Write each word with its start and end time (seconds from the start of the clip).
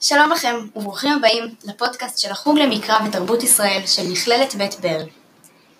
שלום 0.00 0.32
לכם 0.32 0.56
וברוכים 0.76 1.12
הבאים 1.12 1.54
לפודקאסט 1.64 2.18
של 2.18 2.30
החוג 2.30 2.58
למקרא 2.58 2.98
ותרבות 3.08 3.42
ישראל 3.42 3.82
של 3.86 4.02
מכללת 4.12 4.54
בית 4.54 4.74
ברל. 4.80 5.06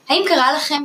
האם 0.08 0.25
קרה 0.29 0.53
לכם 0.53 0.83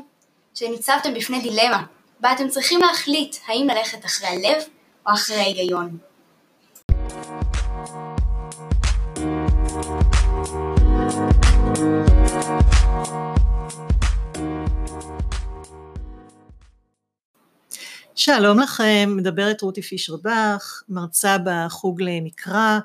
שניצבתם 0.54 1.14
בפני 1.14 1.42
דילמה 1.42 1.84
בה 2.20 2.34
אתם 2.34 2.48
צריכים 2.48 2.80
להחליט 2.80 3.36
האם 3.48 3.68
ללכת 3.70 4.06
אחרי 4.06 4.28
הלב 4.28 4.64
או 5.08 5.14
אחרי 5.14 5.36
ההיגיון? 5.36 5.98
שלום 18.16 18.60
לכם, 18.60 19.14
מדברת 19.18 19.62
רותי 19.62 19.82
פישר-בך, 19.82 20.84
מרצה 20.90 21.38
בחוג 21.46 22.02
למקרא 22.02 22.80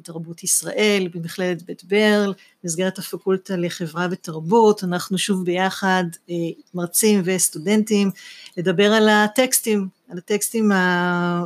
בתרבות 0.00 0.44
ישראל 0.44 1.08
במכללת 1.14 1.62
בית 1.62 1.84
ברל, 1.84 2.32
במסגרת 2.62 2.98
הפקולטה 2.98 3.56
לחברה 3.56 4.06
ותרבות, 4.10 4.84
אנחנו 4.84 5.18
שוב 5.18 5.44
ביחד 5.44 6.04
אה, 6.30 6.34
מרצים 6.74 7.22
וסטודנטים 7.24 8.10
לדבר 8.56 8.92
על 8.92 9.08
הטקסטים, 9.08 9.88
על 10.10 10.18
הטקסטים 10.18 10.72
ה... 10.72 11.44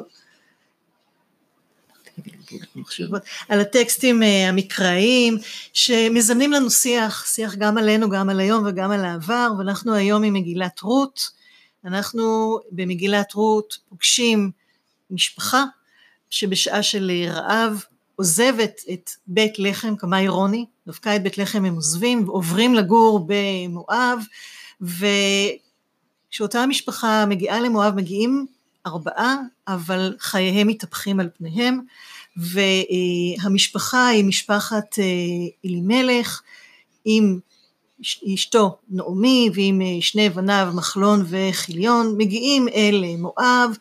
על 3.49 3.61
הטקסטים 3.61 4.23
אה, 4.23 4.49
המקראיים 4.49 5.39
שמזמנים 5.73 6.53
לנו 6.53 6.71
שיח, 6.71 7.27
שיח 7.27 7.55
גם 7.55 7.79
עלינו, 7.79 8.11
גם 8.11 8.31
על 8.31 8.41
היום 8.41 8.67
וגם 8.67 8.91
על 8.91 9.05
העבר, 9.05 9.49
ואנחנו 9.59 9.95
היום 9.95 10.23
עם 10.23 10.33
מגילת 10.35 10.81
רות, 10.81 11.31
אנחנו 11.85 12.59
במגילת 12.71 13.33
רות 13.33 13.79
פוגשים 13.89 14.51
משפחה 15.11 15.65
שבשעה 16.31 16.83
של 16.83 17.11
רעב 17.29 17.85
עוזבת 18.17 18.81
את 18.93 19.11
בית 19.27 19.59
לחם, 19.59 19.97
כמה 19.97 20.21
אירוני, 20.21 20.67
דווקא 20.87 21.17
את 21.17 21.23
בית 21.23 21.39
לחם 21.39 21.65
הם 21.65 21.75
עוזבים 21.75 22.29
ועוברים 22.29 22.75
לגור 22.75 23.27
במואב 23.27 24.19
וכשאותה 26.31 26.67
משפחה 26.67 27.27
מגיעה 27.27 27.61
למואב 27.61 27.95
מגיעים 27.95 28.47
ארבעה 28.87 29.37
אבל 29.69 30.17
חייהם 30.19 30.67
מתהפכים 30.67 31.21
על 31.21 31.29
פניהם 31.39 31.81
והמשפחה 32.37 34.07
היא 34.07 34.25
משפחת 34.25 34.99
אה, 34.99 35.05
אלימלך 35.65 36.43
עם 37.05 37.39
אשתו 38.35 38.79
נעמי 38.89 39.51
ועם 39.55 39.83
אה, 39.83 39.97
שני 40.01 40.31
בניו 40.31 40.73
מחלון 40.75 41.25
וחיליון 41.29 42.15
מגיעים 42.17 42.69
אל 42.69 43.05
מואב. 43.19 43.77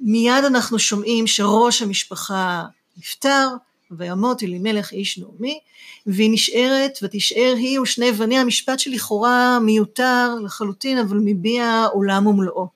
מיד 0.00 0.44
אנחנו 0.44 0.78
שומעים 0.78 1.26
שראש 1.26 1.82
המשפחה 1.82 2.64
נפטר 2.96 3.48
וימות 3.90 4.42
אלימלך 4.42 4.92
איש 4.92 5.18
נעמי 5.18 5.58
והיא 6.06 6.30
נשארת 6.32 6.98
ותשאר 7.02 7.54
היא 7.56 7.80
ושני 7.80 8.12
בניה. 8.12 8.44
משפט 8.44 8.78
שלכאורה 8.78 9.58
מיותר 9.58 10.34
לחלוטין 10.44 10.98
אבל 10.98 11.18
מביע 11.24 11.86
עולם 11.92 12.26
ומלואו. 12.26 12.68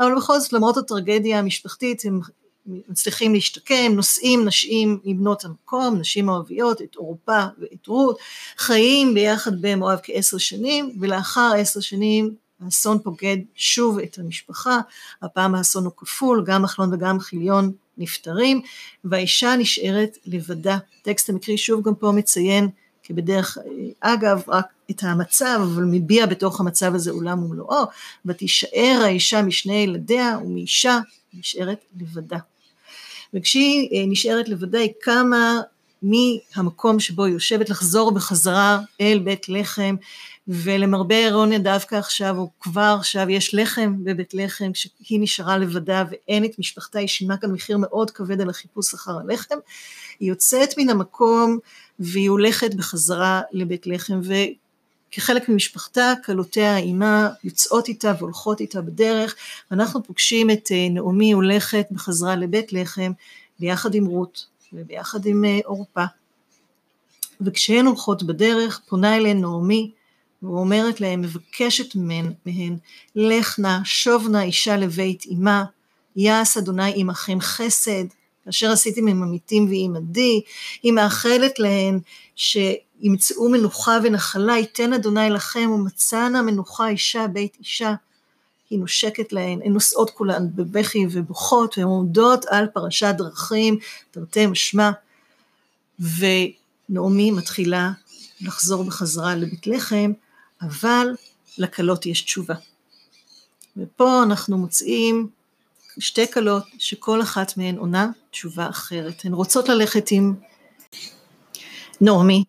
אבל 0.00 0.14
בכל 0.16 0.40
זאת 0.40 0.52
למרות 0.52 0.76
הטרגדיה 0.76 1.38
המשפחתית 1.38 2.02
הם 2.04 2.20
מצליחים 2.88 3.34
להשתקם, 3.34 3.92
נושאים 3.94 4.44
נשים 4.44 4.98
מבנות 5.04 5.44
המקום, 5.44 5.98
נשים 5.98 6.28
אוהביות, 6.28 6.82
את 6.82 6.96
עורפה 6.96 7.44
ואת 7.58 7.86
רות, 7.86 8.18
חיים 8.58 9.14
ביחד 9.14 9.60
במואב 9.60 9.98
כעשר 10.02 10.38
שנים, 10.38 10.96
ולאחר 11.00 11.52
עשר 11.58 11.80
שנים 11.80 12.34
האסון 12.60 12.98
פוגד 12.98 13.36
שוב 13.54 13.98
את 13.98 14.18
המשפחה, 14.18 14.80
הפעם 15.22 15.54
האסון 15.54 15.84
הוא 15.84 15.92
כפול, 15.96 16.44
גם 16.46 16.62
מחלון 16.62 16.94
וגם 16.94 17.20
חיליון 17.20 17.72
נפטרים, 17.98 18.60
והאישה 19.04 19.56
נשארת 19.58 20.18
לבדה. 20.26 20.78
טקסט 21.02 21.30
המקריא 21.30 21.56
שוב 21.56 21.84
גם 21.84 21.94
פה 21.94 22.12
מציין 22.12 22.68
כבדרך 23.02 23.58
אגב 24.00 24.42
רק 24.48 24.66
את 24.90 25.02
המצב, 25.02 25.60
אבל 25.62 25.84
מביע 25.84 26.26
בתוך 26.26 26.60
המצב 26.60 26.94
הזה 26.94 27.10
עולם 27.10 27.42
ומלואו, 27.42 27.84
ותישאר 28.26 29.00
האישה 29.04 29.42
משני 29.42 29.76
ילדיה 29.76 30.38
ומאישה 30.44 30.98
נשארת 31.34 31.84
לבדה. 32.00 32.38
וכשהיא 33.34 33.88
אה, 33.92 34.04
נשארת 34.06 34.48
לבדה 34.48 34.78
היא 34.78 34.90
קמה 35.00 35.60
מהמקום 36.02 37.00
שבו 37.00 37.24
היא 37.24 37.34
יושבת 37.34 37.70
לחזור 37.70 38.10
בחזרה 38.10 38.80
אל 39.00 39.20
בית 39.24 39.48
לחם 39.48 39.96
ולמרבה 40.48 41.14
אירוניה 41.14 41.58
דווקא 41.58 41.94
עכשיו 41.94 42.38
או 42.38 42.50
כבר 42.60 42.96
עכשיו 42.98 43.30
יש 43.30 43.54
לחם 43.54 43.94
בבית 44.04 44.34
לחם 44.34 44.72
כשהיא 44.72 45.20
נשארה 45.20 45.58
לבדה 45.58 46.04
ואין 46.10 46.44
את 46.44 46.58
משפחתה 46.58 46.98
היא 46.98 47.08
שילמה 47.08 47.36
כאן 47.36 47.52
מחיר 47.52 47.78
מאוד 47.78 48.10
כבד 48.10 48.40
על 48.40 48.50
החיפוש 48.50 48.94
אחר 48.94 49.18
הלחם. 49.18 49.54
היא 50.20 50.28
יוצאת 50.28 50.78
מן 50.78 50.90
המקום 50.90 51.58
והיא 51.98 52.30
הולכת 52.30 52.74
בחזרה 52.74 53.40
לבית 53.52 53.86
לחם 53.86 54.20
וכחלק 55.12 55.48
ממשפחתה 55.48 56.12
כלותיה 56.24 56.74
האימה 56.74 57.28
יוצאות 57.44 57.88
איתה 57.88 58.12
והולכות 58.18 58.60
איתה 58.60 58.80
בדרך. 58.80 59.34
ואנחנו 59.70 60.02
פוגשים 60.02 60.50
את 60.50 60.68
אה, 60.72 60.88
נעמי 60.90 61.32
הולכת 61.32 61.86
בחזרה 61.90 62.36
לבית 62.36 62.72
לחם 62.72 63.12
ביחד 63.58 63.94
עם 63.94 64.06
רות 64.06 64.46
וביחד 64.72 65.26
עם 65.26 65.44
אה, 65.44 65.58
עורפה 65.64 66.04
וכשהן 67.40 67.86
הולכות 67.86 68.22
בדרך 68.22 68.80
פונה 68.88 69.16
אליהן 69.16 69.40
נעמי 69.40 69.90
ואומרת 70.42 71.00
להם, 71.00 71.20
מבקשת 71.20 71.96
מהן, 71.96 72.32
מהן 72.46 72.76
לך 73.14 73.58
נא, 73.58 73.78
שוב 73.84 74.28
נא 74.28 74.38
אישה 74.38 74.76
לבית 74.76 75.24
אמה, 75.32 75.64
יעש 76.16 76.56
אדוני 76.56 76.92
עמכם 76.94 77.40
חסד, 77.40 78.04
כאשר 78.44 78.70
עשיתם 78.70 79.06
עם 79.06 79.22
עמיתים 79.22 79.68
ועם 79.68 79.96
עדי, 79.96 80.42
היא 80.82 80.92
מאחלת 80.92 81.58
להן 81.58 81.98
שימצאו 82.36 83.48
מנוחה 83.48 83.98
ונחלה, 84.02 84.56
ייתן 84.56 84.92
אדוני 84.92 85.30
לכם 85.30 85.70
ומצאנה 85.70 86.42
מנוחה 86.42 86.88
אישה 86.88 87.26
בית 87.26 87.56
אישה. 87.58 87.94
היא 88.70 88.78
נושקת 88.78 89.32
להן, 89.32 89.60
הן 89.64 89.72
נושאות 89.72 90.10
כולן 90.10 90.46
בבכי 90.54 91.06
ובוכות, 91.10 91.78
והן 91.78 91.86
עומדות 91.86 92.44
על 92.46 92.66
פרשת 92.66 93.14
דרכים, 93.18 93.78
תרתי 94.10 94.46
משמע, 94.46 94.90
ונעמי 96.00 97.30
מתחילה 97.30 97.90
לחזור 98.40 98.84
בחזרה 98.84 99.34
לבית 99.34 99.66
לחם, 99.66 100.12
אבל 100.62 101.08
לכלות 101.58 102.06
יש 102.06 102.22
תשובה. 102.22 102.54
ופה 103.76 104.22
אנחנו 104.22 104.58
מוצאים 104.58 105.28
שתי 105.98 106.32
כלות 106.32 106.64
שכל 106.78 107.22
אחת 107.22 107.56
מהן 107.56 107.76
עונה 107.76 108.10
תשובה 108.30 108.68
אחרת. 108.68 109.24
הן 109.24 109.32
רוצות 109.32 109.68
ללכת 109.68 110.06
עם 110.10 110.34
נעמי 112.00 112.44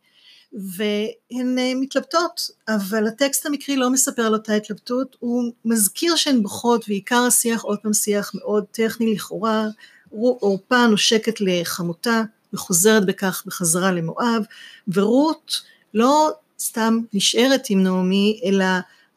והן 0.54 1.60
אה, 1.60 1.72
מתלבטות, 1.76 2.50
אבל 2.68 3.08
הטקסט 3.08 3.46
המקרי 3.46 3.76
לא 3.76 3.90
מספר 3.90 4.22
על 4.22 4.34
אותה 4.34 4.54
התלבטות, 4.54 5.16
הוא 5.20 5.52
מזכיר 5.66 6.16
שהן 6.16 6.44
בוכות 6.44 6.86
ועיקר 6.88 7.24
השיח 7.28 7.62
עוד 7.62 7.80
פעם 7.80 7.94
שיח 7.94 8.32
מאוד 8.36 8.66
טכני 8.72 9.14
לכאורה, 9.14 9.68
עורפה 10.10 10.88
נושקת 10.88 11.42
לחמותה 11.42 12.22
וחוזרת 12.54 13.06
בכך 13.06 13.44
בחזרה 13.46 13.92
למואב, 13.92 14.44
ורות 14.88 15.62
לא 15.94 16.30
סתם 16.60 17.00
נשארת 17.14 17.66
עם 17.70 17.84
נעמי, 17.84 18.42
אלא 18.46 18.66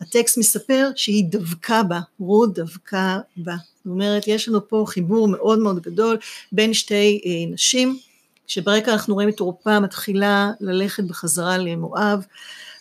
הטקסט 0.00 0.38
מספר 0.38 0.90
שהיא 0.96 1.24
דבקה 1.28 1.82
בה, 1.82 2.00
רות 2.20 2.54
דבקה 2.54 3.20
בה. 3.36 3.54
זאת 3.76 3.86
אומרת, 3.86 4.28
יש 4.28 4.48
לנו 4.48 4.68
פה 4.68 4.84
חיבור 4.88 5.28
מאוד 5.28 5.58
מאוד 5.58 5.82
גדול 5.82 6.18
בין 6.52 6.74
שתי 6.74 7.20
אה, 7.26 7.52
נשים, 7.54 7.98
שברקע 8.46 8.92
אנחנו 8.92 9.14
רואים 9.14 9.28
את 9.28 9.40
עורפה 9.40 9.80
מתחילה 9.80 10.50
ללכת 10.60 11.04
בחזרה 11.04 11.58
למואב, 11.58 12.26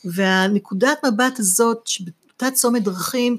והנקודת 0.06 0.98
מבט 1.06 1.40
הזאת, 1.40 1.88
שבאותה 1.88 2.52
צומת 2.52 2.84
דרכים, 2.84 3.38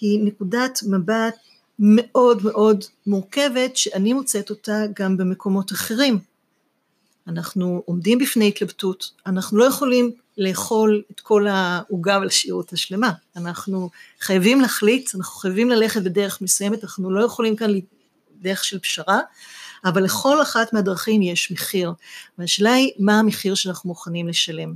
היא 0.00 0.24
נקודת 0.24 0.80
מבט 0.86 1.34
מאוד 1.78 2.42
מאוד 2.44 2.84
מורכבת, 3.06 3.76
שאני 3.76 4.12
מוצאת 4.12 4.50
אותה 4.50 4.82
גם 4.98 5.16
במקומות 5.16 5.72
אחרים. 5.72 6.18
אנחנו 7.28 7.82
עומדים 7.84 8.18
בפני 8.18 8.48
התלבטות, 8.48 9.10
אנחנו 9.26 9.58
לא 9.58 9.64
יכולים 9.64 10.12
לאכול 10.38 11.02
את 11.10 11.20
כל 11.20 11.46
העוגה 11.46 12.18
ולהשאיר 12.18 12.54
אותה 12.54 12.76
שלמה. 12.76 13.12
אנחנו 13.36 13.90
חייבים 14.20 14.60
להחליט, 14.60 15.14
אנחנו 15.14 15.34
חייבים 15.40 15.70
ללכת 15.70 16.02
בדרך 16.02 16.42
מסוימת, 16.42 16.84
אנחנו 16.84 17.10
לא 17.10 17.24
יכולים 17.24 17.56
כאן 17.56 17.70
דרך 18.40 18.64
של 18.64 18.78
פשרה, 18.78 19.20
אבל 19.84 20.04
לכל 20.04 20.42
אחת 20.42 20.72
מהדרכים 20.72 21.22
יש 21.22 21.52
מחיר. 21.52 21.92
והשאלה 22.38 22.72
היא, 22.72 22.92
מה 22.98 23.18
המחיר 23.18 23.54
שאנחנו 23.54 23.88
מוכנים 23.88 24.28
לשלם? 24.28 24.74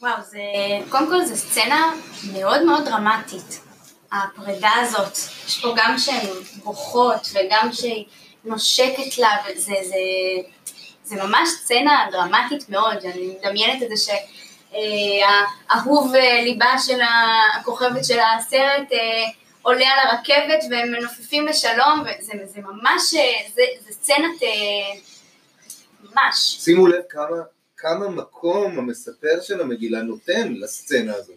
וואו, 0.00 0.22
זה, 0.22 0.40
קודם 0.88 1.06
כל 1.06 1.24
זו 1.24 1.36
סצנה 1.36 1.92
מאוד 2.32 2.62
מאוד 2.62 2.84
דרמטית. 2.84 3.60
הפרידה 4.12 4.70
הזאת, 4.80 5.18
יש 5.46 5.60
פה 5.60 5.74
גם 5.76 5.98
שהן 5.98 6.26
בוכות 6.64 7.28
וגם 7.34 7.72
שהיא 7.72 8.04
נושקת 8.44 9.18
לה, 9.18 9.30
וזה, 9.46 9.74
זה... 9.88 9.96
זה 11.08 11.16
ממש 11.16 11.48
סצנה 11.48 12.06
דרמטית 12.12 12.68
מאוד, 12.68 12.96
אני 13.04 13.36
מדמיינת 13.38 13.82
את 13.82 13.88
זה 13.88 14.12
שהאהוב 15.70 16.14
אה, 16.14 16.42
ליבה 16.42 16.78
של 16.86 17.00
הכוכבת 17.60 18.04
של 18.04 18.18
הסרט 18.20 18.92
אה, 18.92 19.24
עולה 19.62 19.86
על 19.86 20.08
הרכבת 20.08 20.64
והם 20.70 20.92
מנופפים 20.92 21.46
לשלום, 21.46 22.02
וזה 22.02 22.32
זה 22.46 22.60
ממש, 22.60 23.14
זה, 23.54 23.62
זה 23.86 23.92
סצנת, 23.92 24.42
אה, 24.42 25.00
ממש. 26.02 26.56
שימו 26.60 26.86
לב 26.86 27.02
כמה, 27.08 27.42
כמה 27.76 28.08
מקום 28.08 28.78
המספר 28.78 29.40
של 29.40 29.60
המגילה 29.60 30.02
נותן 30.02 30.52
לסצנה 30.52 31.14
הזאת. 31.14 31.36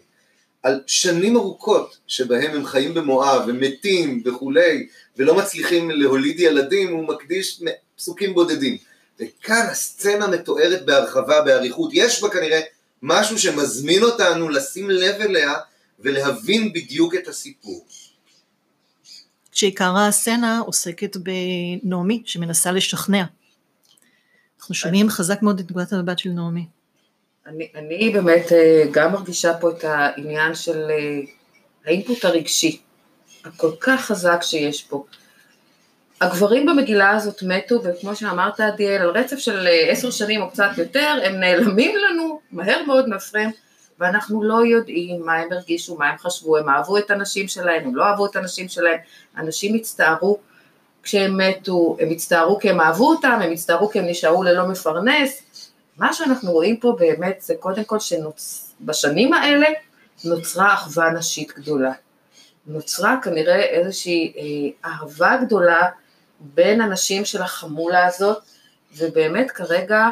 על 0.62 0.80
שנים 0.86 1.36
ארוכות 1.36 1.98
שבהם 2.06 2.56
הם 2.56 2.66
חיים 2.66 2.94
במואב 2.94 3.42
ומתים 3.46 4.22
וכולי 4.24 4.86
ולא 5.16 5.34
מצליחים 5.34 5.90
להוליד 5.90 6.40
ילדים 6.40 6.92
הוא 6.92 7.08
מקדיש 7.08 7.62
פסוקים 7.96 8.34
בודדים 8.34 8.76
וכאן 9.20 9.66
הסצנה 9.70 10.26
מתוארת 10.26 10.84
בהרחבה 10.84 11.42
באריכות 11.42 11.90
יש 11.92 12.22
בה 12.22 12.30
כנראה 12.30 12.60
משהו 13.02 13.38
שמזמין 13.38 14.02
אותנו 14.02 14.48
לשים 14.48 14.90
לב 14.90 15.20
אליה 15.20 15.54
ולהבין 16.00 16.72
בדיוק 16.72 17.14
את 17.14 17.28
הסיפור. 17.28 17.86
שעיקר 19.52 19.96
הסצנה 19.96 20.60
עוסקת 20.66 21.16
בנעמי 21.16 22.22
שמנסה 22.26 22.72
לשכנע. 22.72 23.24
אנחנו 24.58 24.74
שומעים 24.74 25.08
חזק 25.08 25.42
מאוד 25.42 25.60
את 25.60 25.70
נקודת 25.70 25.92
המבט 25.92 26.18
של 26.18 26.30
נעמי. 26.30 26.66
אני, 27.46 27.68
אני 27.74 28.10
באמת 28.10 28.52
אה, 28.52 28.84
גם 28.90 29.12
מרגישה 29.12 29.54
פה 29.60 29.70
את 29.70 29.84
העניין 29.84 30.54
של 30.54 30.90
אה, 30.90 31.20
האינפוט 31.86 32.24
הרגשי, 32.24 32.80
הכל 33.44 33.70
כך 33.80 34.00
חזק 34.00 34.38
שיש 34.42 34.82
פה. 34.82 35.04
הגברים 36.20 36.66
במגילה 36.66 37.10
הזאת 37.10 37.42
מתו, 37.42 37.82
וכמו 37.84 38.16
שאמרת 38.16 38.60
עדיאל, 38.60 39.02
על 39.02 39.10
רצף 39.10 39.38
של 39.38 39.66
אה, 39.66 39.90
עשר 39.90 40.10
שנים 40.10 40.42
או 40.42 40.50
קצת 40.50 40.70
יותר, 40.78 41.18
הם 41.24 41.40
נעלמים 41.40 41.96
לנו 41.96 42.40
מהר 42.52 42.84
מאוד 42.86 43.08
מהפרם, 43.08 43.50
ואנחנו 44.02 44.42
לא 44.42 44.66
יודעים 44.66 45.26
מה 45.26 45.34
הם 45.34 45.52
הרגישו, 45.52 45.96
מה 45.96 46.08
הם 46.08 46.18
חשבו, 46.18 46.56
הם 46.56 46.68
אהבו 46.68 46.98
את 46.98 47.10
הנשים 47.10 47.48
שלהם, 47.48 47.84
הם 47.84 47.96
לא 47.96 48.04
אהבו 48.04 48.26
את 48.26 48.36
הנשים 48.36 48.68
שלהם, 48.68 48.98
אנשים 49.36 49.74
הצטערו 49.74 50.38
כשהם 51.02 51.40
מתו, 51.40 51.96
הם 52.00 52.10
הצטערו 52.10 52.58
כי 52.58 52.70
הם 52.70 52.80
אהבו 52.80 53.10
אותם, 53.10 53.38
הם 53.42 53.52
הצטערו 53.52 53.90
כי 53.90 53.98
הם 53.98 54.06
נשארו 54.06 54.42
ללא 54.42 54.66
מפרנס, 54.66 55.42
מה 55.96 56.12
שאנחנו 56.12 56.52
רואים 56.52 56.76
פה 56.76 56.96
באמת 56.98 57.40
זה 57.40 57.54
קודם 57.60 57.84
כל 57.84 57.98
שבשנים 58.00 59.32
האלה 59.32 59.66
נוצרה 60.24 60.74
אחווה 60.74 61.10
נשית 61.10 61.52
גדולה. 61.56 61.92
נוצרה 62.66 63.16
כנראה 63.22 63.62
איזושהי 63.62 64.32
אה, 64.36 64.90
אהבה 64.90 65.36
גדולה 65.36 65.88
בין 66.40 66.80
הנשים 66.80 67.24
של 67.24 67.42
החמולה 67.42 68.06
הזאת, 68.06 68.38
ובאמת 68.96 69.50
כרגע, 69.50 70.08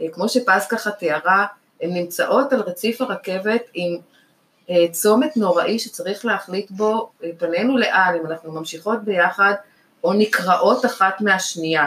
אה, 0.00 0.06
כמו 0.12 0.28
שפז 0.28 0.66
ככה 0.70 0.90
תיארה, 0.90 1.46
הן 1.80 1.90
נמצאות 1.92 2.52
על 2.52 2.60
רציף 2.60 3.00
הרכבת 3.00 3.62
עם 3.74 3.96
אה, 4.70 4.86
צומת 4.92 5.36
נוראי 5.36 5.78
שצריך 5.78 6.24
להחליט 6.24 6.70
בו 6.70 7.10
אה, 7.24 7.30
פנינו 7.38 7.78
לאן, 7.78 8.14
אם 8.20 8.26
אנחנו 8.26 8.52
ממשיכות 8.52 9.04
ביחד 9.04 9.54
או 10.04 10.12
נקרעות 10.12 10.84
אחת 10.84 11.20
מהשנייה. 11.20 11.86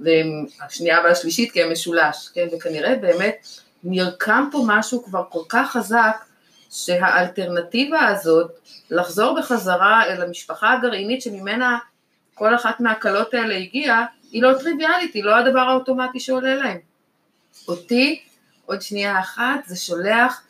והשנייה 0.00 1.00
והשלישית 1.04 1.52
כי 1.52 1.62
הם 1.62 1.72
משולש, 1.72 2.28
כן, 2.34 2.46
וכנראה 2.52 2.94
באמת 2.94 3.46
נרקם 3.84 4.48
פה 4.52 4.62
משהו 4.66 5.04
כבר 5.04 5.22
כל 5.30 5.42
כך 5.48 5.70
חזק 5.72 6.24
שהאלטרנטיבה 6.70 8.06
הזאת 8.06 8.50
לחזור 8.90 9.38
בחזרה 9.38 10.04
אל 10.06 10.22
המשפחה 10.22 10.72
הגרעינית 10.72 11.22
שממנה 11.22 11.78
כל 12.34 12.54
אחת 12.54 12.80
מהקלות 12.80 13.34
האלה 13.34 13.56
הגיעה, 13.56 14.06
היא 14.32 14.42
לא 14.42 14.52
טריוויאלית, 14.58 15.14
היא 15.14 15.24
לא 15.24 15.36
הדבר 15.36 15.60
האוטומטי 15.60 16.20
שעולה 16.20 16.54
להם. 16.54 16.78
אותי, 17.68 18.22
עוד 18.68 18.82
שנייה 18.82 19.20
אחת, 19.20 19.60
זה 19.66 19.76
שולח 19.76 20.42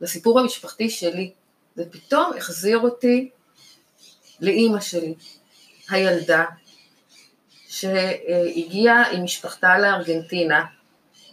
לסיפור 0.00 0.40
המשפחתי 0.40 0.90
שלי, 0.90 1.30
זה 1.76 1.84
פתאום 1.90 2.30
החזיר 2.36 2.78
אותי 2.78 3.30
לאימא 4.40 4.80
שלי, 4.80 5.14
הילדה, 5.90 6.44
שהגיעה 7.68 9.10
עם 9.10 9.24
משפחתה 9.24 9.78
לארגנטינה 9.78 10.64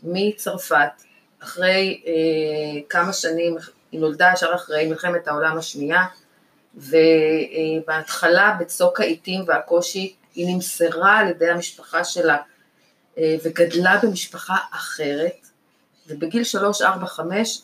מצרפת, 0.03 1.03
אחרי 1.43 2.01
אה, 2.07 2.81
כמה 2.89 3.13
שנים, 3.13 3.57
היא 3.91 3.99
נולדה 3.99 4.31
ישר 4.33 4.55
אחרי 4.55 4.88
מלחמת 4.88 5.27
העולם 5.27 5.57
השנייה, 5.57 6.05
ובהתחלה 6.75 8.57
בצוק 8.59 8.99
העיתים 8.99 9.43
והקושי 9.47 10.15
היא 10.35 10.55
נמסרה 10.55 11.17
על 11.17 11.27
ידי 11.27 11.49
המשפחה 11.49 12.03
שלה 12.03 12.38
אה, 13.17 13.35
וגדלה 13.43 13.99
במשפחה 14.03 14.55
אחרת, 14.71 15.47
ובגיל 16.07 16.43
3, 16.43 16.81
4, 16.81 17.05
5 17.07 17.61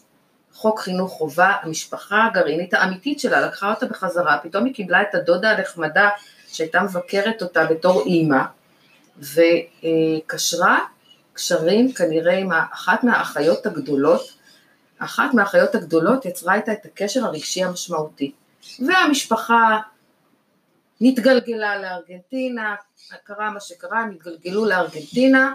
חוק 0.53 0.79
חינוך 0.79 1.11
חובה, 1.11 1.51
המשפחה 1.61 2.25
הגרעינית 2.25 2.73
האמיתית 2.73 3.19
שלה 3.19 3.41
לקחה 3.41 3.69
אותה 3.69 3.85
בחזרה, 3.85 4.37
פתאום 4.43 4.65
היא 4.65 4.73
קיבלה 4.73 5.01
את 5.01 5.15
הדודה 5.15 5.51
הנחמדה 5.51 6.09
שהייתה 6.47 6.83
מבקרת 6.83 7.41
אותה 7.41 7.65
בתור 7.65 8.03
אימא, 8.05 8.41
וקשרה 9.19 10.79
קשרים 11.33 11.93
כנראה 11.93 12.37
עם 12.37 12.51
אחת 12.51 13.03
מהאחיות 13.03 13.65
הגדולות, 13.65 14.21
אחת 14.99 15.33
מהאחיות 15.33 15.75
הגדולות 15.75 16.25
יצרה 16.25 16.55
איתה 16.55 16.71
את 16.71 16.85
הקשר 16.85 17.25
הרגשי 17.25 17.63
המשמעותי. 17.63 18.31
והמשפחה 18.79 19.79
נתגלגלה 21.01 21.77
לארגנטינה, 21.77 22.75
קרה 23.23 23.51
מה 23.51 23.59
שקרה, 23.59 23.99
הם 23.99 24.11
התגלגלו 24.11 24.65
לארגנטינה, 24.65 25.53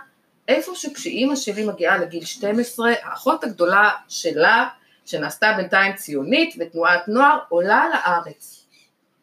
איפה 0.48 0.72
שכשאימא 0.74 1.36
שלי 1.36 1.64
מגיעה 1.64 1.98
לגיל 1.98 2.24
12, 2.24 2.92
האחות 3.02 3.44
הגדולה 3.44 3.90
שלה, 4.08 4.68
שנעשתה 5.06 5.52
בינתיים 5.56 5.94
ציונית 5.94 6.54
ותנועת 6.58 7.08
נוער, 7.08 7.38
עולה 7.48 7.84
לארץ. 7.88 8.66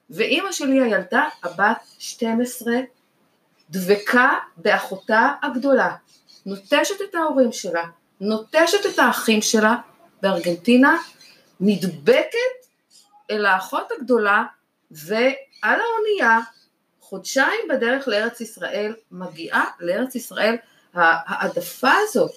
ואימא 0.09 0.51
שלי 0.51 0.81
הילדה, 0.81 1.27
הבת 1.43 1.77
12, 1.99 2.73
דבקה 3.69 4.29
באחותה 4.57 5.31
הגדולה, 5.43 5.95
נוטשת 6.45 7.01
את 7.09 7.15
ההורים 7.15 7.51
שלה, 7.51 7.83
נוטשת 8.21 8.85
את 8.93 8.99
האחים 8.99 9.41
שלה 9.41 9.75
בארגנטינה, 10.21 10.97
נדבקת 11.59 12.37
אל 13.31 13.45
האחות 13.45 13.91
הגדולה 13.91 14.43
ועל 14.91 15.79
האונייה 15.81 16.39
חודשיים 16.99 17.67
בדרך 17.69 18.07
לארץ 18.07 18.41
ישראל, 18.41 18.95
מגיעה 19.11 19.65
לארץ 19.79 20.15
ישראל 20.15 20.55
העדפה 20.93 21.91
הזאת 22.03 22.31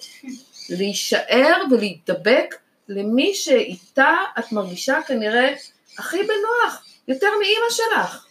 להישאר 0.69 1.63
ולהתדבק 1.71 2.55
למי 2.89 3.33
שאיתה 3.33 4.15
את 4.39 4.51
מרגישה 4.51 4.99
כנראה 5.07 5.53
הכי 5.97 6.17
בנוח, 6.23 6.85
יותר 7.07 7.27
מאימא 7.39 7.69
שלך. 7.69 8.25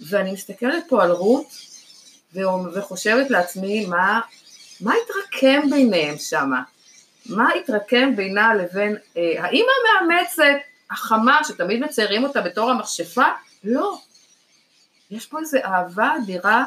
ואני 0.00 0.32
מסתכלת 0.32 0.84
פה 0.88 1.02
על 1.04 1.10
רות 1.10 1.46
וחושבת 2.74 3.30
לעצמי 3.30 3.86
מה, 3.86 4.20
מה 4.80 4.94
התרקם 5.04 5.70
ביניהם 5.70 6.18
שמה? 6.18 6.62
מה 7.26 7.48
התרקם 7.52 8.16
בינה 8.16 8.54
לבין 8.54 8.96
אה, 9.16 9.44
האימא 9.44 9.70
המאמצת, 10.00 10.58
החמה, 10.90 11.40
שתמיד 11.44 11.80
מציירים 11.80 12.24
אותה 12.24 12.40
בתור 12.40 12.70
המכשפה? 12.70 13.24
לא. 13.64 13.98
יש 15.10 15.26
פה 15.26 15.38
איזו 15.40 15.58
אהבה 15.64 16.12
אדירה 16.16 16.64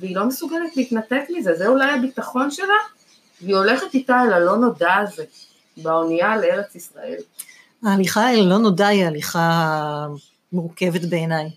והיא 0.00 0.16
לא 0.16 0.26
מסוגלת 0.26 0.76
להתנתק 0.76 1.22
מזה, 1.30 1.54
זה 1.54 1.66
אולי 1.66 1.90
הביטחון 1.90 2.50
שלה, 2.50 2.74
והיא 3.42 3.56
הולכת 3.56 3.94
איתה 3.94 4.22
אל 4.22 4.32
הלא 4.32 4.56
נודע 4.56 4.94
הזה, 4.94 5.24
באונייה 5.76 6.36
לארץ 6.36 6.74
ישראל. 6.74 7.20
ההליכה 7.82 8.32
אל 8.32 8.40
הלא 8.40 8.58
נודע 8.58 8.86
היא 8.86 9.04
הליכה 9.04 10.06
מורכבת 10.52 11.04
בעיניי. 11.04 11.50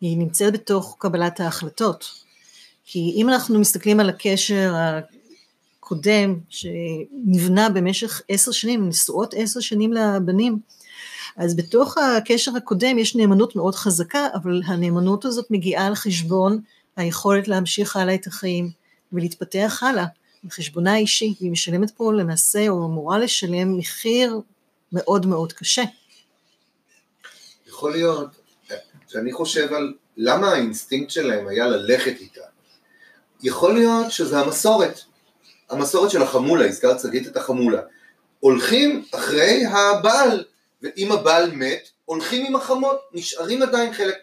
היא 0.00 0.18
נמצאת 0.18 0.52
בתוך 0.52 0.96
קבלת 0.98 1.40
ההחלטות. 1.40 2.10
כי 2.84 3.12
אם 3.16 3.28
אנחנו 3.28 3.58
מסתכלים 3.58 4.00
על 4.00 4.08
הקשר 4.08 4.74
הקודם 5.80 6.38
שנבנה 6.48 7.68
במשך 7.68 8.22
עשר 8.28 8.52
שנים, 8.52 8.88
נשואות 8.88 9.34
עשר 9.36 9.60
שנים 9.60 9.92
לבנים, 9.92 10.58
אז 11.36 11.56
בתוך 11.56 11.98
הקשר 11.98 12.56
הקודם 12.56 12.98
יש 12.98 13.16
נאמנות 13.16 13.56
מאוד 13.56 13.74
חזקה, 13.74 14.26
אבל 14.34 14.62
הנאמנות 14.66 15.24
הזאת 15.24 15.46
מגיעה 15.50 15.86
על 15.86 15.94
חשבון 15.94 16.60
היכולת 16.96 17.48
להמשיך 17.48 17.96
הלאה 17.96 18.14
את 18.14 18.26
החיים 18.26 18.70
ולהתפתח 19.12 19.82
הלאה, 19.82 20.04
על 20.44 20.50
חשבונה 20.50 20.94
האישי, 20.94 21.34
והיא 21.40 21.50
משלמת 21.50 21.90
פה 21.90 22.12
למעשה, 22.12 22.68
או 22.68 22.86
אמורה 22.86 23.18
לשלם 23.18 23.78
מחיר 23.78 24.40
מאוד 24.92 25.26
מאוד 25.26 25.52
קשה. 25.52 25.82
יכול 27.66 27.92
להיות 27.92 28.28
שאני 29.08 29.32
חושב 29.32 29.72
על 29.72 29.94
למה 30.16 30.52
האינסטינקט 30.52 31.10
שלהם 31.10 31.48
היה 31.48 31.66
ללכת 31.66 32.20
איתה, 32.20 32.40
יכול 33.42 33.74
להיות 33.74 34.12
שזה 34.12 34.38
המסורת, 34.38 35.00
המסורת 35.70 36.10
של 36.10 36.22
החמולה, 36.22 36.66
הזכרת 36.66 37.00
שגית 37.00 37.26
את 37.26 37.36
החמולה, 37.36 37.80
הולכים 38.40 39.04
אחרי 39.14 39.62
הבעל, 39.66 40.44
ואם 40.82 41.12
הבעל 41.12 41.50
מת, 41.50 41.88
הולכים 42.04 42.46
עם 42.46 42.56
החמות, 42.56 43.00
נשארים 43.12 43.62
עדיין 43.62 43.92
חלק, 43.92 44.14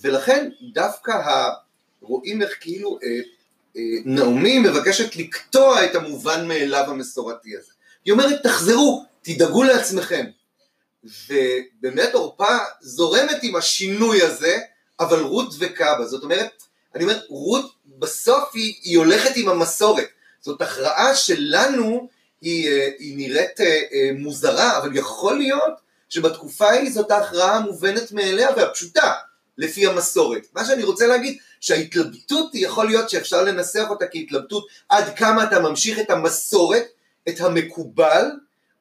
ולכן 0.00 0.50
דווקא 0.74 1.10
ה... 1.10 1.67
רואים 2.00 2.42
איך 2.42 2.56
כאילו 2.60 2.98
אה, 3.02 3.20
אה, 3.76 3.82
נעמי 4.04 4.58
מבקשת 4.58 5.16
לקטוע 5.16 5.84
את 5.84 5.94
המובן 5.94 6.48
מאליו 6.48 6.84
המסורתי 6.88 7.56
הזה. 7.56 7.72
היא 8.04 8.12
אומרת 8.12 8.42
תחזרו, 8.42 9.04
תדאגו 9.22 9.62
לעצמכם. 9.62 10.24
ובאמת 11.04 12.14
עורפה 12.14 12.58
זורמת 12.80 13.38
עם 13.42 13.56
השינוי 13.56 14.22
הזה, 14.22 14.58
אבל 15.00 15.20
רות 15.20 15.54
דבקה 15.56 15.94
בה. 15.98 16.06
זאת 16.06 16.22
אומרת, 16.22 16.62
אני 16.94 17.04
אומר, 17.04 17.20
רות 17.28 17.74
בסוף 17.98 18.50
היא, 18.54 18.74
היא 18.82 18.98
הולכת 18.98 19.30
עם 19.36 19.48
המסורת. 19.48 20.08
זאת 20.40 20.62
הכרעה 20.62 21.14
שלנו 21.14 22.08
היא, 22.40 22.68
אה, 22.68 22.88
היא 22.98 23.16
נראית 23.16 23.60
אה, 23.60 23.82
אה, 23.92 24.10
מוזרה, 24.18 24.78
אבל 24.78 24.96
יכול 24.96 25.38
להיות 25.38 25.74
שבתקופה 26.08 26.68
ההיא 26.68 26.92
זאת 26.92 27.10
ההכרעה 27.10 27.56
המובנת 27.56 28.12
מאליה 28.12 28.48
והפשוטה, 28.56 29.12
לפי 29.58 29.86
המסורת. 29.86 30.46
מה 30.54 30.64
שאני 30.64 30.82
רוצה 30.82 31.06
להגיד, 31.06 31.38
שההתלבטות 31.60 32.50
יכול 32.54 32.86
להיות 32.86 33.10
שאפשר 33.10 33.44
לנסח 33.44 33.84
אותה 33.90 34.04
כהתלבטות 34.06 34.66
עד 34.88 35.16
כמה 35.16 35.44
אתה 35.44 35.60
ממשיך 35.60 35.98
את 35.98 36.10
המסורת, 36.10 36.84
את 37.28 37.40
המקובל, 37.40 38.30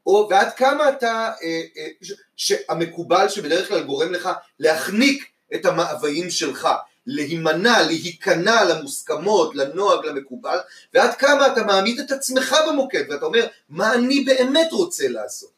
או 0.07 0.27
ועד 0.29 0.53
כמה 0.53 0.89
אתה, 0.89 1.31
אה, 1.43 1.61
אה, 1.77 1.87
שהמקובל 2.35 3.29
שבדרך 3.29 3.67
כלל 3.67 3.83
גורם 3.83 4.13
לך 4.13 4.29
להחניק 4.59 5.25
את 5.55 5.65
המאוויים 5.65 6.29
שלך, 6.29 6.67
להימנע, 7.07 7.81
להיכנע 7.81 8.63
למוסכמות, 8.63 9.55
לנוהג, 9.55 10.05
למקובל, 10.05 10.57
ועד 10.93 11.15
כמה 11.15 11.47
אתה 11.47 11.63
מעמיד 11.63 11.99
את 11.99 12.11
עצמך 12.11 12.55
במוקד 12.67 13.03
ואתה 13.09 13.25
אומר, 13.25 13.47
מה 13.69 13.93
אני 13.93 14.19
באמת 14.19 14.67
רוצה 14.71 15.07
לעשות. 15.07 15.56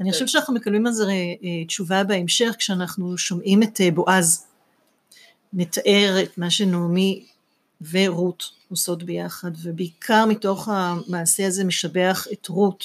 אני 0.00 0.12
חושבת 0.12 0.28
שאנחנו 0.28 0.54
מקבלים 0.54 0.86
על 0.86 0.92
זה 0.92 1.04
אה, 1.08 1.64
תשובה 1.66 2.04
בהמשך 2.04 2.54
כשאנחנו 2.58 3.18
שומעים 3.18 3.62
את 3.62 3.80
בועז 3.94 4.46
מתאר 5.52 6.16
את 6.22 6.38
מה 6.38 6.50
שנעמי 6.50 7.24
ורות 7.80 8.44
עושות 8.70 9.02
ביחד, 9.02 9.50
ובעיקר 9.62 10.26
מתוך 10.26 10.68
המעשה 10.72 11.46
הזה 11.46 11.64
משבח 11.64 12.26
את 12.32 12.48
רות, 12.48 12.84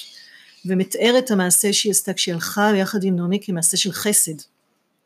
ומתאר 0.66 1.14
את 1.18 1.30
המעשה 1.30 1.72
שהיא 1.72 1.90
עשתה 1.90 2.12
כשהיא 2.12 2.34
הלכה 2.34 2.72
ביחד 2.72 3.04
עם 3.04 3.16
נעמי 3.16 3.38
כמעשה 3.42 3.76
של 3.76 3.92
חסד. 3.92 4.38
זאת 4.38 4.48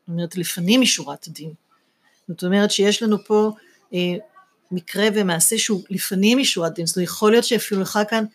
אומרת, 0.07 0.37
לפנים 0.37 0.81
משורת 0.81 1.27
הדין. 1.27 1.53
זאת 2.27 2.43
אומרת 2.43 2.71
שיש 2.71 3.03
לנו 3.03 3.17
פה 3.25 3.51
אה, 3.93 3.99
מקרה 4.71 5.07
ומעשה 5.13 5.57
שהוא 5.57 5.83
לפנים 5.89 6.37
משורת 6.37 6.73
דין, 6.73 6.85
זאת 6.85 6.95
אומרת 6.95 7.09
יכול 7.09 7.31
להיות 7.31 7.43
שאפילו 7.43 7.81
הלכה 7.81 8.05
כאן 8.05 8.25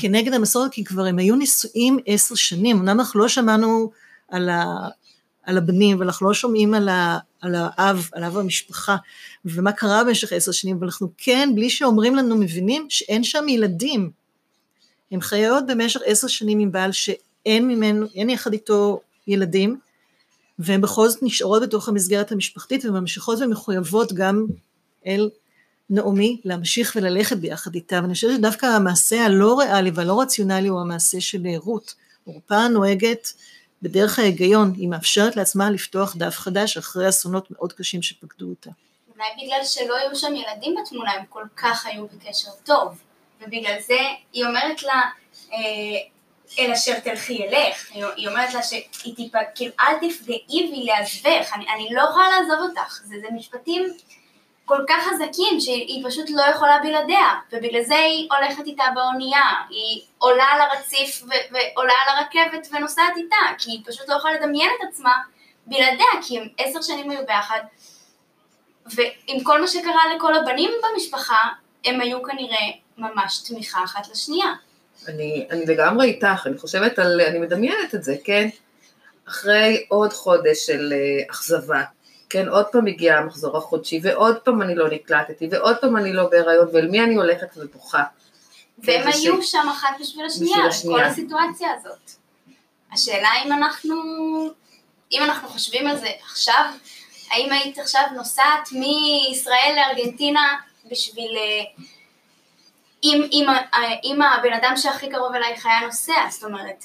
כנגד 0.00 0.34
המסורת, 0.34 0.72
כי 0.72 0.84
כבר 0.84 1.04
הם 1.04 1.18
היו 1.18 1.36
נשואים 1.36 1.98
עשר 2.06 2.34
שנים, 2.34 2.76
אמנם 2.76 3.00
אנחנו 3.00 3.20
לא 3.20 3.28
שמענו 3.28 3.90
על, 4.28 4.48
ה, 4.48 4.64
על 5.42 5.58
הבנים, 5.58 6.00
ואנחנו 6.00 6.26
לא 6.26 6.34
שומעים 6.34 6.74
על, 6.74 6.88
ה, 6.88 7.18
על 7.40 7.54
האב, 7.58 8.08
על 8.12 8.24
אב 8.24 8.36
המשפחה, 8.36 8.96
ומה 9.44 9.72
קרה 9.72 10.04
במשך 10.04 10.32
עשר 10.32 10.52
שנים, 10.52 10.76
אבל 10.76 10.86
אנחנו 10.86 11.08
כן, 11.18 11.50
בלי 11.54 11.70
שאומרים 11.70 12.14
לנו, 12.14 12.36
מבינים 12.36 12.86
שאין 12.88 13.24
שם 13.24 13.48
ילדים. 13.48 14.10
הן 15.10 15.20
חיות 15.20 15.64
במשך 15.66 16.00
עשר 16.04 16.26
שנים 16.26 16.58
עם 16.58 16.72
בעל 16.72 16.92
שאין 16.92 17.68
ממנו, 17.68 18.06
אין 18.14 18.30
יחד 18.30 18.52
איתו 18.52 19.00
ילדים, 19.26 19.78
והן 20.58 20.80
בכל 20.80 21.08
זאת 21.08 21.22
נשארות 21.22 21.62
בתוך 21.62 21.88
המסגרת 21.88 22.32
המשפחתית 22.32 22.84
וממשיכות 22.84 23.38
ומחויבות 23.40 24.12
גם 24.12 24.46
אל 25.06 25.30
נעמי 25.90 26.40
להמשיך 26.44 26.92
וללכת 26.96 27.36
ביחד 27.36 27.74
איתה, 27.74 27.96
ואני 28.02 28.14
חושבת 28.14 28.36
שדווקא 28.36 28.66
המעשה 28.66 29.24
הלא 29.24 29.58
ריאלי 29.58 29.90
והלא 29.94 30.20
רציונלי 30.20 30.68
הוא 30.68 30.80
המעשה 30.80 31.20
של 31.20 31.46
רות. 31.56 31.94
עורפה 32.24 32.68
נוהגת 32.68 33.32
בדרך 33.82 34.18
ההיגיון, 34.18 34.72
היא 34.76 34.88
מאפשרת 34.88 35.36
לעצמה 35.36 35.70
לפתוח 35.70 36.16
דף 36.16 36.36
חדש 36.38 36.76
אחרי 36.76 37.08
אסונות 37.08 37.50
מאוד 37.50 37.72
קשים 37.72 38.02
שפקדו 38.02 38.48
אותה. 38.48 38.70
אולי 39.14 39.28
בגלל 39.36 39.64
שלא 39.64 39.96
היו 39.96 40.16
שם 40.16 40.34
ילדים 40.34 40.74
בתמונה, 40.82 41.12
הם 41.12 41.24
כל 41.28 41.44
כך 41.56 41.86
היו 41.86 42.06
בקשר 42.06 42.50
טוב, 42.64 42.98
ובגלל 43.40 43.76
זה 43.86 43.98
היא 44.32 44.44
אומרת 44.44 44.82
לה, 44.82 45.02
אה, 45.52 45.58
אל 46.58 46.72
אשר 46.72 47.00
תלכי 47.00 47.32
ילך, 47.32 47.90
היא 48.16 48.28
אומרת 48.28 48.54
לה 48.54 48.62
שהיא 48.62 49.16
טיפה, 49.16 49.38
כאילו 49.54 49.72
אל 49.80 50.08
תפגעי 50.08 50.70
בי 50.70 50.84
לעזבך, 50.84 51.52
אני, 51.54 51.64
אני 51.74 51.88
לא 51.90 52.02
יכולה 52.10 52.26
לעזוב 52.30 52.68
אותך, 52.68 53.00
זה, 53.04 53.14
זה 53.20 53.26
משפטים 53.36 53.82
כל 54.66 54.84
כך 54.88 55.08
חזקים 55.08 55.60
שהיא 55.60 56.04
פשוט 56.06 56.30
לא 56.30 56.42
יכולה 56.42 56.78
בלעדיה, 56.82 57.28
ובגלל 57.52 57.82
זה 57.82 57.94
היא 57.96 58.28
הולכת 58.38 58.66
איתה 58.66 58.84
באונייה, 58.94 59.42
היא 59.70 60.02
עולה 60.18 60.44
על 60.44 60.60
הרציף 60.60 61.22
ו- 61.22 61.54
ועולה 61.54 61.92
על 62.06 62.16
הרכבת 62.16 62.68
ונוסעת 62.72 63.16
איתה, 63.16 63.36
כי 63.58 63.70
היא 63.70 63.80
פשוט 63.86 64.08
לא 64.08 64.14
יכולה 64.14 64.34
לדמיין 64.34 64.70
את 64.78 64.88
עצמה 64.88 65.12
בלעדיה, 65.66 66.06
כי 66.22 66.38
הם 66.38 66.48
עשר 66.58 66.82
שנים 66.82 67.10
היו 67.10 67.26
ביחד, 67.26 67.60
ועם 68.86 69.40
כל 69.42 69.60
מה 69.60 69.66
שקרה 69.66 70.14
לכל 70.16 70.34
הבנים 70.34 70.70
במשפחה, 70.82 71.48
הם 71.84 72.00
היו 72.00 72.22
כנראה 72.22 72.66
ממש 72.98 73.38
תמיכה 73.48 73.84
אחת 73.84 74.08
לשנייה. 74.10 74.52
אני, 75.08 75.46
אני 75.50 75.66
לגמרי 75.66 76.06
איתך, 76.06 76.46
אני 76.46 76.58
חושבת 76.58 76.98
על, 76.98 77.20
אני 77.20 77.38
מדמיינת 77.38 77.94
את 77.94 78.04
זה, 78.04 78.16
כן? 78.24 78.48
אחרי 79.28 79.86
עוד 79.88 80.12
חודש 80.12 80.66
של 80.66 80.92
uh, 80.92 81.30
אכזבה, 81.30 81.82
כן, 82.30 82.48
עוד 82.48 82.66
פעם 82.66 82.86
הגיע 82.86 83.18
המחזור 83.18 83.56
החודשי, 83.56 84.00
ועוד 84.02 84.36
פעם 84.36 84.62
אני 84.62 84.74
לא 84.74 84.90
נקלטתי, 84.90 85.48
ועוד 85.50 85.76
פעם 85.80 85.96
אני 85.96 86.12
לא 86.12 86.28
בהיריון, 86.30 86.68
ואל 86.72 86.88
מי 86.88 87.00
אני 87.00 87.14
הולכת 87.14 87.48
ובוכה. 87.56 88.02
והם 88.78 89.08
היו 89.08 89.42
ש... 89.42 89.50
שם 89.50 89.68
אחת 89.72 89.88
בשביל 90.00 90.26
השנייה, 90.26 90.56
בשביל 90.56 90.68
השנייה, 90.68 90.98
כל 90.98 91.04
הסיטואציה 91.04 91.68
הזאת. 91.78 92.10
השאלה 92.92 93.28
אם 93.44 93.52
אנחנו, 93.52 93.94
אם 95.12 95.22
אנחנו 95.22 95.48
חושבים 95.48 95.86
על 95.86 95.96
זה 95.96 96.08
עכשיו, 96.22 96.64
האם 97.30 97.52
היית 97.52 97.78
עכשיו 97.78 98.02
נוסעת 98.16 98.68
מישראל 98.72 99.76
לארגנטינה 99.76 100.56
בשביל... 100.90 101.38
אם, 103.04 103.28
אם, 103.32 103.46
אם 104.04 104.22
הבן 104.22 104.52
אדם 104.52 104.72
שהכי 104.76 105.10
קרוב 105.10 105.34
אלייך 105.34 105.66
היה 105.66 105.80
נוסע, 105.80 106.26
זאת 106.30 106.44
אומרת, 106.44 106.84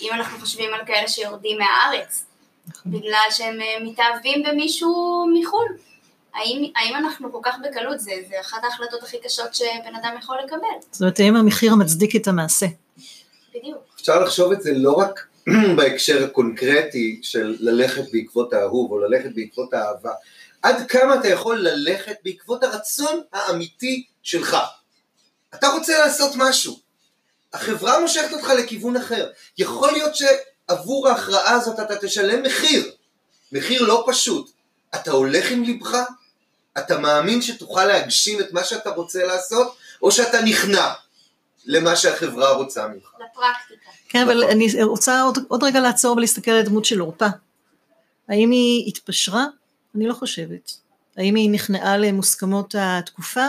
אם 0.00 0.10
אנחנו 0.12 0.38
חושבים 0.38 0.74
על 0.74 0.86
כאלה 0.86 1.08
שיורדים 1.08 1.58
מהארץ. 1.58 2.26
בגלל 2.86 3.26
שהם 3.30 3.60
אה, 3.60 3.84
מתאהבים 3.84 4.42
במישהו 4.42 5.24
מחו"ל. 5.40 5.76
האם, 6.34 6.70
האם 6.76 6.96
אנחנו 6.96 7.32
כל 7.32 7.38
כך 7.42 7.56
בקלות, 7.64 8.00
זה, 8.00 8.12
זה 8.28 8.40
אחת 8.40 8.58
ההחלטות 8.64 9.02
הכי 9.02 9.16
קשות 9.24 9.54
שבן 9.54 9.94
אדם 10.02 10.14
יכול 10.18 10.36
לקבל. 10.44 10.66
זאת 10.90 11.00
אומרת, 11.00 11.20
האם 11.20 11.36
המחיר 11.36 11.74
מצדיק 11.74 12.16
את 12.16 12.28
המעשה. 12.28 12.66
בדיוק. 13.54 13.78
אפשר 14.00 14.22
לחשוב 14.22 14.52
את 14.52 14.62
זה 14.62 14.72
לא 14.74 14.92
רק 14.92 15.26
בהקשר 15.76 16.24
הקונקרטי 16.24 17.20
של 17.22 17.56
ללכת 17.60 18.02
בעקבות 18.12 18.52
האהוב 18.52 18.90
או 18.90 18.98
ללכת 18.98 19.30
בעקבות 19.34 19.74
האהבה, 19.74 20.12
עד 20.62 20.86
כמה 20.88 21.14
אתה 21.14 21.28
יכול 21.28 21.58
ללכת 21.68 22.16
בעקבות 22.24 22.64
הרצון 22.64 23.20
האמיתי 23.32 24.04
שלך. 24.22 24.56
אתה 25.54 25.68
רוצה 25.68 25.98
לעשות 25.98 26.32
משהו, 26.36 26.78
החברה 27.52 28.00
מושכת 28.00 28.32
אותך 28.32 28.48
לכיוון 28.48 28.96
אחר, 28.96 29.30
יכול 29.58 29.92
להיות 29.92 30.16
שעבור 30.70 31.08
ההכרעה 31.08 31.50
הזאת 31.50 31.80
אתה 31.80 31.96
תשלם 31.96 32.42
מחיר, 32.42 32.90
מחיר 33.52 33.82
לא 33.82 34.04
פשוט, 34.08 34.50
אתה 34.94 35.10
הולך 35.10 35.50
עם 35.50 35.64
לבך? 35.64 35.98
אתה 36.78 36.98
מאמין 36.98 37.42
שתוכל 37.42 37.84
להגשים 37.84 38.40
את 38.40 38.52
מה 38.52 38.64
שאתה 38.64 38.90
רוצה 38.90 39.24
לעשות, 39.24 39.76
או 40.02 40.12
שאתה 40.12 40.42
נכנע 40.42 40.92
למה 41.66 41.96
שהחברה 41.96 42.52
רוצה 42.52 42.88
ממך? 42.88 43.12
לפרקטיקה. 43.14 43.90
כן, 44.08 44.22
אבל 44.22 44.38
נכון. 44.38 44.50
אני 44.50 44.82
רוצה 44.82 45.22
עוד, 45.22 45.38
עוד 45.48 45.64
רגע 45.64 45.80
לעצור 45.80 46.16
ולהסתכל 46.16 46.50
על 46.50 46.58
הדמות 46.58 46.84
של 46.84 47.00
עורפה. 47.00 47.26
האם 48.28 48.50
היא 48.50 48.88
התפשרה? 48.88 49.44
אני 49.94 50.06
לא 50.06 50.14
חושבת. 50.14 50.72
האם 51.16 51.34
היא 51.34 51.50
נכנעה 51.50 51.96
למוסכמות 51.96 52.74
התקופה? 52.78 53.46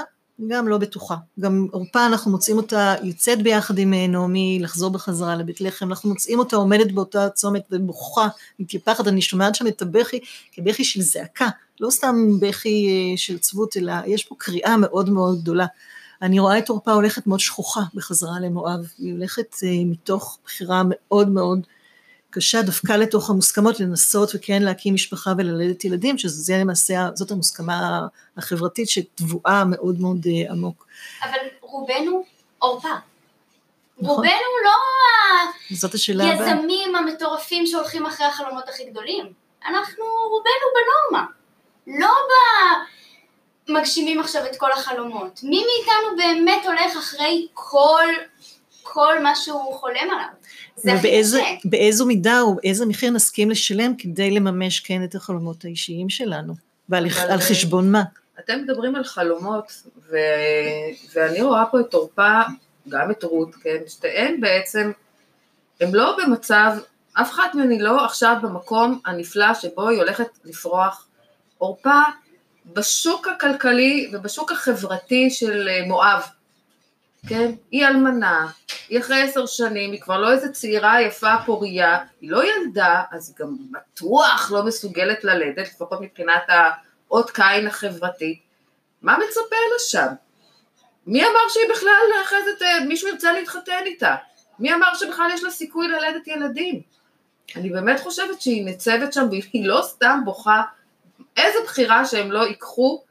גם 0.48 0.68
לא 0.68 0.78
בטוחה. 0.78 1.16
גם 1.40 1.68
עורפה 1.72 2.06
אנחנו 2.06 2.32
מוצאים 2.32 2.58
אותה 2.58 2.96
יוצאת 3.04 3.42
ביחד 3.42 3.78
עם 3.78 3.94
אה, 3.94 4.08
נעמי 4.08 4.60
לחזור 4.62 4.90
בחזרה 4.90 5.36
לבית 5.36 5.62
לחם, 5.62 5.90
אנחנו 5.90 6.10
מוצאים 6.10 6.40
אותה 6.40 6.56
עומדת 6.56 6.92
באותה 6.92 7.30
צומת 7.30 7.62
ובוכה, 7.72 8.28
מתייפחת, 8.60 9.08
אני 9.08 9.22
שומעת 9.22 9.56
שם 9.56 9.68
את 9.68 9.82
הבכי 9.82 10.20
כבכי 10.52 10.84
של 10.84 11.02
זעקה, 11.02 11.48
לא 11.80 11.90
סתם 11.90 12.16
בכי 12.40 12.88
אה, 12.88 13.18
של 13.18 13.36
עצבות, 13.36 13.78
אלא 13.78 13.94
יש 14.06 14.26
פה 14.26 14.36
קריאה 14.38 14.78
מאוד 14.78 15.10
מאוד 15.10 15.42
גדולה. 15.42 15.66
אני 16.22 16.40
רואה 16.40 16.58
את 16.58 16.70
עורפה 16.70 16.92
הולכת 16.92 17.28
מאוד 17.28 17.40
שכוחה 17.40 17.82
בחזרה 17.94 18.40
למואב, 18.40 18.92
היא 18.98 19.14
הולכת 19.14 19.56
אה, 19.64 19.70
מתוך 19.86 20.40
בחירה 20.46 20.82
מאוד 20.86 21.30
מאוד 21.30 21.60
קשה 22.38 22.62
דווקא 22.62 22.92
לתוך 22.92 23.30
המוסכמות 23.30 23.80
לנסות 23.80 24.30
וכן 24.36 24.64
להקים 24.64 24.94
משפחה 24.94 25.34
וללדת 25.38 25.86
ילדים, 25.86 26.18
שזה 26.18 26.58
למעשה, 26.58 27.10
זאת 27.14 27.32
המוסכמה 27.32 28.08
החברתית 28.38 28.90
שטבועה 28.90 29.64
מאוד 29.66 30.00
מאוד 30.02 30.28
אה, 30.28 30.52
עמוק. 30.52 30.88
אבל 31.24 31.38
רובנו 31.62 32.24
עורפה. 32.60 32.88
נכון. 34.00 34.16
רובנו 34.16 34.52
לא 34.64 34.72
זאת 35.76 35.94
השאלה 35.94 36.24
היזמים 36.24 36.96
המטורפים 36.96 37.66
שהולכים 37.66 38.06
אחרי 38.06 38.28
החלומות 38.28 38.70
הכי 38.70 38.86
גדולים. 38.90 39.34
אנחנו 39.68 40.06
רובנו 40.30 40.68
בנורמה. 40.76 41.26
לא 41.88 42.10
מגשימים 43.70 44.20
עכשיו 44.20 44.46
את 44.46 44.56
כל 44.56 44.72
החלומות. 44.72 45.40
מי 45.44 45.64
מאיתנו 45.66 46.18
באמת 46.18 46.66
הולך 46.66 46.98
אחרי 46.98 47.48
כל, 47.54 48.06
כל 48.94 49.24
מה 49.24 49.36
שהוא 49.36 49.74
חולם 49.74 50.08
עליו? 50.12 50.98
ובאיזו 51.66 52.06
מידה 52.06 52.42
או 52.42 52.56
באיזה 52.56 52.86
מחיר 52.86 53.12
נסכים 53.12 53.50
לשלם 53.50 53.96
כדי 53.98 54.32
לממש 54.32 54.80
כן 54.80 55.04
את 55.04 55.16
החלומות 55.16 55.66
האישיים 55.66 56.10
שלנו, 56.10 56.54
ועל 56.90 57.06
על 57.30 57.40
חשבון 57.40 57.92
מה. 57.92 58.04
אתם 58.40 58.62
מדברים 58.64 58.96
על 58.96 59.04
חלומות, 59.04 59.84
ו... 60.10 60.18
ואני 61.16 61.42
רואה 61.42 61.66
פה 61.72 61.80
את 61.80 61.94
עורפה, 61.94 62.40
גם 62.90 63.12
את 63.12 63.24
רות, 63.24 63.56
כן, 63.56 63.78
שתיהן 63.88 64.42
בעצם, 64.42 64.92
הן 65.82 65.92
לא 65.92 66.18
במצב 66.18 66.72
אף 67.22 67.32
אחת 67.32 67.56
מהן 67.56 67.70
היא 67.70 67.82
לא 67.82 68.06
עכשיו 68.06 68.36
במקום 68.42 69.00
הנפלא 69.06 69.54
שבו 69.54 69.90
היא 69.90 69.98
הולכת 70.00 70.28
לפרוח 70.46 71.08
עורפה 71.58 72.02
בשוק 72.74 73.28
הכלכלי 73.28 74.10
ובשוק 74.14 74.52
החברתי 74.52 75.30
של 75.30 75.68
אה, 75.70 75.88
מואב. 75.88 76.22
כן? 77.28 77.52
היא 77.72 77.88
אלמנה, 77.88 78.48
היא 78.90 79.00
אחרי 79.00 79.22
עשר 79.22 79.46
שנים, 79.46 79.92
היא 79.92 80.02
כבר 80.02 80.18
לא 80.18 80.32
איזה 80.32 80.52
צעירה 80.52 81.02
יפה 81.02 81.34
פוריה, 81.46 81.98
היא 82.22 82.32
לא 82.32 82.44
ילדה, 82.44 83.04
אז 83.12 83.30
היא 83.30 83.46
גם 83.46 83.58
בטוח 83.72 84.52
לא 84.52 84.66
מסוגלת 84.66 85.24
ללדת, 85.24 85.68
לפחות 85.68 86.02
מבחינת 86.02 86.44
האות 86.48 87.32
קין 87.32 87.68
החברתית. 87.68 88.40
מה 89.02 89.18
מצפה 89.18 89.56
לה 89.72 89.80
שם? 89.80 90.14
מי 91.08 91.24
אמר 91.24 91.50
שהיא 91.50 91.66
בכלל 91.76 92.24
אחרי 92.26 92.40
זה, 92.60 92.66
מישהו 92.88 93.08
ירצה 93.08 93.32
להתחתן 93.32 93.82
איתה? 93.86 94.16
מי 94.60 94.74
אמר 94.74 94.96
שבכלל 94.96 95.30
יש 95.34 95.44
לה 95.44 95.52
סיכוי 95.52 95.88
ללדת 95.88 96.28
ילדים? 96.28 96.82
אני 97.56 97.70
באמת 97.70 98.00
חושבת 98.00 98.42
שהיא 98.42 98.66
ניצבת 98.66 99.14
שם 99.14 99.28
והיא 99.32 99.68
לא 99.68 99.82
סתם 99.84 100.20
בוכה, 100.26 100.62
איזה 101.38 101.60
בחירה 101.66 102.06
שהם 102.06 102.32
לא 102.32 102.48
ייקחו, 102.48 103.04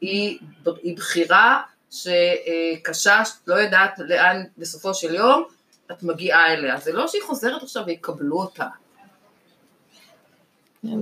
היא, 0.00 0.38
היא 0.82 0.96
בחירה 0.96 1.62
שקשה, 1.90 3.22
לא 3.46 3.54
יודעת 3.54 3.98
לאן 3.98 4.42
בסופו 4.58 4.94
של 4.94 5.14
יום 5.14 5.44
את 5.92 6.02
מגיעה 6.02 6.52
אליה. 6.52 6.80
זה 6.80 6.92
לא 6.92 7.08
שהיא 7.08 7.22
חוזרת 7.22 7.62
עכשיו 7.62 7.82
ויקבלו 7.86 8.40
אותה. 8.40 8.66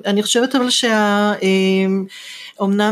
אני 0.04 0.22
חושבת 0.22 0.54
אבל 0.54 0.70
שאומנם 0.70 2.08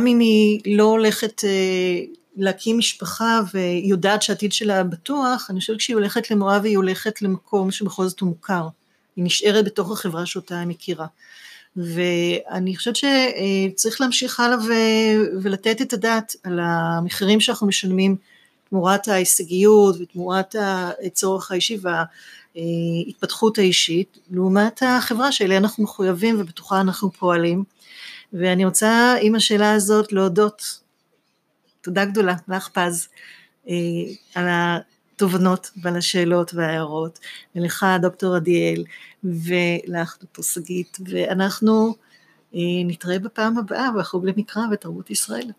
אמ, 0.06 0.20
היא 0.20 0.76
לא 0.76 0.84
הולכת 0.84 1.44
אה, 1.44 2.00
להקים 2.36 2.78
משפחה 2.78 3.40
והיא 3.54 3.90
יודעת 3.90 4.22
שהעתיד 4.22 4.52
שלה 4.52 4.84
בטוח, 4.84 5.50
אני 5.50 5.60
חושבת 5.60 5.80
שהיא 5.80 5.96
הולכת 5.96 6.30
למואב 6.30 6.64
היא 6.64 6.76
הולכת 6.76 7.22
למקום 7.22 7.70
שבכל 7.70 8.06
זאת 8.06 8.20
הוא 8.20 8.28
מוכר. 8.28 8.68
היא 9.16 9.24
נשארת 9.24 9.64
בתוך 9.64 9.92
החברה 9.92 10.26
שאותה 10.26 10.58
היא 10.58 10.66
מכירה. 10.66 11.06
ואני 11.76 12.76
חושבת 12.76 12.97
שצריך 12.97 14.00
להמשיך 14.00 14.40
הלאה 14.40 14.57
ולתת 15.43 15.83
את 15.83 15.93
הדעת 15.93 16.37
על 16.43 16.61
המחירים 16.62 17.40
שאנחנו 17.40 17.66
משלמים 17.66 18.16
תמורת 18.69 19.09
ההישגיות 19.09 19.97
ותמורת 20.00 20.54
הצורך 21.07 21.50
האישי 21.50 21.78
וההתפתחות 21.83 23.59
האישית 23.59 24.19
לעומת 24.31 24.83
החברה 24.87 25.33
שאליה 25.33 25.59
אנחנו 25.59 25.85
מחויבים 25.85 26.40
ובתוכה 26.40 26.81
אנחנו 26.81 27.12
פועלים. 27.12 27.64
ואני 28.33 28.64
רוצה 28.64 29.16
עם 29.21 29.35
השאלה 29.35 29.73
הזאת 29.73 30.12
להודות. 30.12 30.81
תודה 31.81 32.04
גדולה 32.04 32.35
לך 32.49 32.69
פז 32.69 33.09
אה, 33.69 33.75
על 34.35 34.49
התובנות 35.14 35.71
ועל 35.83 35.97
השאלות 35.97 36.54
וההערות 36.54 37.18
ולך 37.56 37.87
דוקטור 38.00 38.37
עדיאל 38.37 38.85
ולך 39.25 40.16
דוקטור 40.21 40.44
שגית, 40.44 40.99
ואנחנו 41.09 41.94
אה, 42.54 42.61
נתראה 42.85 43.18
בפעם 43.18 43.59
הבאה 43.59 43.88
בחוג 43.99 44.26
למקרא 44.26 44.62
ותרבות 44.73 45.11
ישראל. 45.11 45.50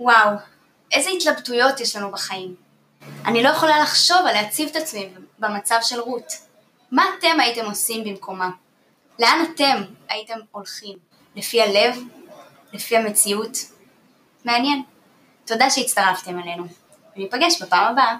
וואו, 0.00 0.30
איזה 0.92 1.10
התלבטויות 1.10 1.80
יש 1.80 1.96
לנו 1.96 2.10
בחיים. 2.10 2.54
אני 3.24 3.42
לא 3.42 3.48
יכולה 3.48 3.80
לחשוב 3.80 4.16
על 4.16 4.34
להציב 4.34 4.68
את 4.68 4.76
עצמי 4.76 5.08
במצב 5.38 5.78
של 5.82 6.00
רות. 6.00 6.32
מה 6.92 7.04
אתם 7.18 7.40
הייתם 7.40 7.64
עושים 7.64 8.04
במקומה? 8.04 8.50
לאן 9.18 9.38
אתם 9.54 9.82
הייתם 10.08 10.38
הולכים? 10.52 10.98
לפי 11.36 11.62
הלב? 11.62 11.96
לפי 12.72 12.96
המציאות? 12.96 13.75
מעניין. 14.46 14.82
תודה 15.44 15.70
שהצטרפתם 15.70 16.38
אלינו. 16.38 16.64
וניפגש 17.16 17.62
בפעם 17.62 17.92
הבאה. 17.92 18.16